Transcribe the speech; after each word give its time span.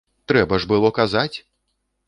Трэба 0.31 0.59
ж 0.63 0.69
было 0.71 0.91
казаць! 0.99 1.37